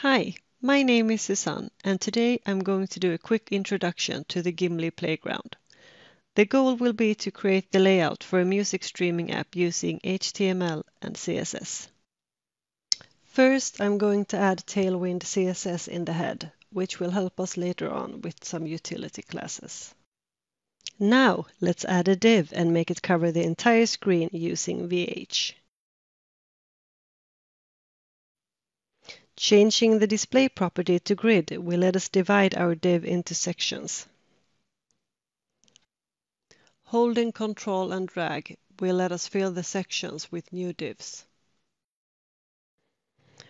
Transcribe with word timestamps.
Hi, 0.00 0.34
my 0.60 0.82
name 0.82 1.10
is 1.10 1.22
Susanne 1.22 1.70
and 1.82 1.98
today 1.98 2.38
I'm 2.44 2.58
going 2.58 2.86
to 2.88 3.00
do 3.00 3.14
a 3.14 3.18
quick 3.18 3.48
introduction 3.50 4.26
to 4.28 4.42
the 4.42 4.52
Gimli 4.52 4.90
Playground. 4.90 5.56
The 6.34 6.44
goal 6.44 6.76
will 6.76 6.92
be 6.92 7.14
to 7.14 7.30
create 7.30 7.72
the 7.72 7.78
layout 7.78 8.22
for 8.22 8.38
a 8.38 8.44
music 8.44 8.84
streaming 8.84 9.32
app 9.32 9.56
using 9.56 9.98
HTML 10.00 10.82
and 11.00 11.14
CSS. 11.14 11.88
First 13.24 13.80
I'm 13.80 13.96
going 13.96 14.26
to 14.26 14.36
add 14.36 14.66
Tailwind 14.66 15.20
CSS 15.20 15.88
in 15.88 16.04
the 16.04 16.12
head, 16.12 16.52
which 16.70 17.00
will 17.00 17.12
help 17.12 17.40
us 17.40 17.56
later 17.56 17.90
on 17.90 18.20
with 18.20 18.44
some 18.44 18.66
utility 18.66 19.22
classes. 19.22 19.94
Now 20.98 21.46
let's 21.62 21.86
add 21.86 22.08
a 22.08 22.16
div 22.16 22.52
and 22.52 22.74
make 22.74 22.90
it 22.90 23.00
cover 23.00 23.32
the 23.32 23.44
entire 23.44 23.86
screen 23.86 24.28
using 24.30 24.90
VH. 24.90 25.54
Changing 29.36 29.98
the 29.98 30.06
display 30.06 30.48
property 30.48 30.98
to 30.98 31.14
grid 31.14 31.50
will 31.50 31.80
let 31.80 31.94
us 31.94 32.08
divide 32.08 32.54
our 32.54 32.74
div 32.74 33.04
into 33.04 33.34
sections. 33.34 34.06
Holding 36.84 37.32
Ctrl 37.32 37.94
and 37.94 38.08
drag 38.08 38.56
will 38.80 38.96
let 38.96 39.12
us 39.12 39.26
fill 39.26 39.50
the 39.50 39.62
sections 39.62 40.32
with 40.32 40.52
new 40.52 40.72
divs. 40.72 41.26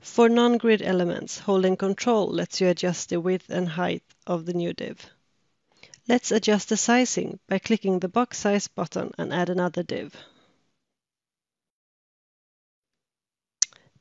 For 0.00 0.28
non-grid 0.28 0.82
elements, 0.82 1.38
holding 1.38 1.76
Ctrl 1.76 2.32
lets 2.32 2.60
you 2.60 2.68
adjust 2.68 3.10
the 3.10 3.20
width 3.20 3.48
and 3.48 3.68
height 3.68 4.02
of 4.26 4.46
the 4.46 4.54
new 4.54 4.72
div. 4.72 5.06
Let's 6.08 6.32
adjust 6.32 6.70
the 6.70 6.76
sizing 6.76 7.38
by 7.48 7.58
clicking 7.58 7.98
the 7.98 8.08
box 8.08 8.38
size 8.38 8.66
button 8.66 9.12
and 9.18 9.32
add 9.32 9.48
another 9.48 9.82
div. 9.82 10.16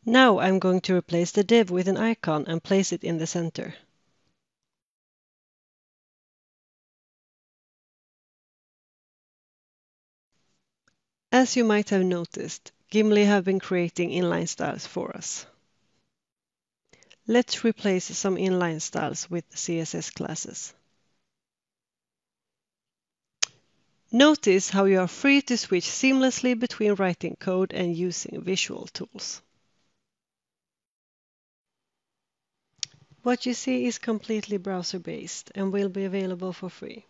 Now 0.09 0.39
I'm 0.39 0.59
going 0.59 0.79
to 0.87 0.95
replace 0.95 1.31
the 1.31 1.43
div 1.43 1.69
with 1.69 1.89
an 1.89 1.97
icon 1.97 2.45
and 2.47 2.63
place 2.63 2.93
it 2.93 3.03
in 3.03 3.17
the 3.17 3.27
center. 3.27 3.75
As 11.29 11.57
you 11.57 11.65
might 11.65 11.89
have 11.89 12.05
noticed, 12.05 12.71
Gimli 12.89 13.25
have 13.25 13.43
been 13.43 13.59
creating 13.59 14.11
inline 14.11 14.47
styles 14.47 14.87
for 14.87 15.13
us. 15.13 15.45
Let's 17.27 17.65
replace 17.65 18.05
some 18.05 18.37
inline 18.37 18.81
styles 18.81 19.29
with 19.29 19.49
CSS 19.49 20.13
classes. 20.13 20.73
Notice 24.09 24.69
how 24.69 24.85
you 24.85 25.01
are 25.01 25.07
free 25.09 25.41
to 25.41 25.57
switch 25.57 25.89
seamlessly 25.89 26.57
between 26.57 26.93
writing 26.93 27.35
code 27.35 27.73
and 27.73 27.93
using 27.93 28.41
visual 28.41 28.87
tools. 28.87 29.41
What 33.27 33.45
you 33.45 33.53
see 33.53 33.85
is 33.85 33.97
completely 33.97 34.55
browser-based 34.55 35.51
and 35.53 35.73
will 35.73 35.89
be 35.89 36.05
available 36.05 36.53
for 36.53 36.69
free. 36.69 37.03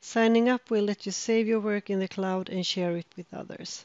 Signing 0.00 0.48
up 0.48 0.70
will 0.70 0.84
let 0.84 1.04
you 1.04 1.10
save 1.10 1.48
your 1.48 1.58
work 1.58 1.90
in 1.90 1.98
the 1.98 2.06
cloud 2.06 2.48
and 2.48 2.64
share 2.64 2.96
it 2.96 3.08
with 3.16 3.34
others. 3.34 3.84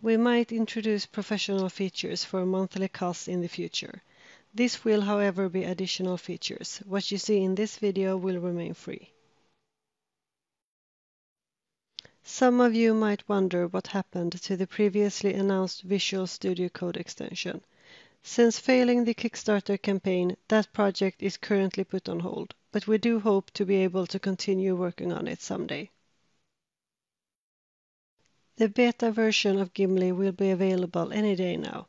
We 0.00 0.16
might 0.16 0.52
introduce 0.52 1.04
professional 1.04 1.68
features 1.68 2.22
for 2.22 2.42
a 2.42 2.46
monthly 2.46 2.86
cost 2.86 3.26
in 3.26 3.40
the 3.40 3.48
future. 3.48 4.02
This 4.54 4.84
will, 4.84 5.00
however, 5.00 5.48
be 5.48 5.64
additional 5.64 6.16
features. 6.16 6.80
What 6.86 7.10
you 7.10 7.18
see 7.18 7.42
in 7.42 7.56
this 7.56 7.76
video 7.76 8.16
will 8.16 8.38
remain 8.38 8.74
free. 8.74 9.10
Some 12.22 12.60
of 12.60 12.72
you 12.72 12.94
might 12.94 13.28
wonder 13.28 13.66
what 13.66 13.88
happened 13.88 14.40
to 14.42 14.56
the 14.56 14.68
previously 14.68 15.34
announced 15.34 15.82
Visual 15.82 16.28
Studio 16.28 16.68
Code 16.68 16.96
extension. 16.96 17.62
Since 18.22 18.58
failing 18.58 19.04
the 19.04 19.14
Kickstarter 19.14 19.80
campaign, 19.80 20.36
that 20.48 20.72
project 20.72 21.22
is 21.22 21.36
currently 21.36 21.84
put 21.84 22.08
on 22.08 22.20
hold, 22.20 22.54
but 22.70 22.86
we 22.86 22.98
do 22.98 23.18
hope 23.18 23.50
to 23.52 23.64
be 23.64 23.76
able 23.76 24.06
to 24.06 24.18
continue 24.18 24.76
working 24.76 25.10
on 25.10 25.26
it 25.26 25.40
someday. 25.40 25.90
The 28.56 28.68
beta 28.68 29.10
version 29.10 29.58
of 29.58 29.72
Gimli 29.72 30.12
will 30.12 30.32
be 30.32 30.50
available 30.50 31.12
any 31.12 31.34
day 31.34 31.56
now. 31.56 31.88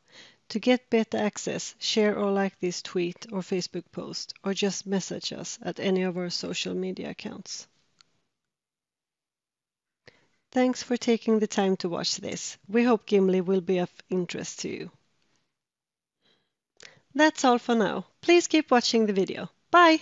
To 0.49 0.59
get 0.59 0.89
beta 0.89 1.19
access, 1.19 1.75
share 1.79 2.17
or 2.17 2.31
like 2.31 2.57
this 2.59 2.81
tweet 2.81 3.25
or 3.31 3.41
Facebook 3.41 3.91
post, 3.91 4.33
or 4.41 4.53
just 4.53 4.85
message 4.85 5.33
us 5.33 5.59
at 5.61 5.81
any 5.81 6.03
of 6.03 6.17
our 6.17 6.29
social 6.29 6.73
media 6.73 7.09
accounts. 7.09 7.67
Thanks 10.51 10.81
for 10.81 10.95
taking 10.95 11.39
the 11.39 11.47
time 11.47 11.75
to 11.77 11.89
watch 11.89 12.17
this. 12.17 12.57
We 12.69 12.83
hope 12.83 13.05
Gimli 13.05 13.41
will 13.41 13.61
be 13.61 13.79
of 13.79 13.91
interest 14.09 14.59
to 14.59 14.69
you. 14.69 14.91
That's 17.15 17.43
all 17.45 17.57
for 17.57 17.75
now. 17.75 18.05
Please 18.21 18.47
keep 18.47 18.71
watching 18.71 19.05
the 19.05 19.13
video. 19.13 19.49
Bye! 19.71 20.01